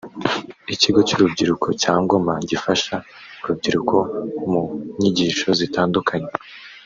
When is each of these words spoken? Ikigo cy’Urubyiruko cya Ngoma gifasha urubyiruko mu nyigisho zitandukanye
Ikigo 0.73 0.99
cy’Urubyiruko 1.07 1.67
cya 1.81 1.93
Ngoma 2.03 2.33
gifasha 2.49 2.93
urubyiruko 3.41 3.95
mu 4.49 4.61
nyigisho 4.99 5.47
zitandukanye 5.59 6.31